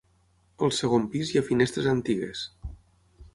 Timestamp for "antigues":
1.93-2.43